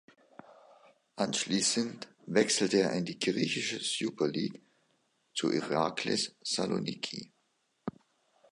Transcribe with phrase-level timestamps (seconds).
[1.15, 4.59] Anschließend wechselte er in die griechischen Superleague
[5.35, 7.31] zu Iraklis Saloniki.